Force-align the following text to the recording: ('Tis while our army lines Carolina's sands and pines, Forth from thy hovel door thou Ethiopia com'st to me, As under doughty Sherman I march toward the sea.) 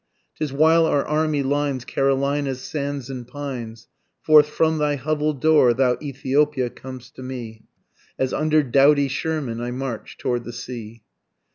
('Tis 0.35 0.51
while 0.51 0.87
our 0.87 1.05
army 1.05 1.43
lines 1.43 1.85
Carolina's 1.85 2.59
sands 2.63 3.07
and 3.11 3.27
pines, 3.27 3.87
Forth 4.23 4.49
from 4.49 4.79
thy 4.79 4.95
hovel 4.95 5.31
door 5.31 5.75
thou 5.75 5.95
Ethiopia 6.01 6.71
com'st 6.71 7.13
to 7.17 7.21
me, 7.21 7.65
As 8.17 8.33
under 8.33 8.63
doughty 8.63 9.07
Sherman 9.07 9.61
I 9.61 9.69
march 9.69 10.17
toward 10.17 10.43
the 10.43 10.53
sea.) 10.53 11.03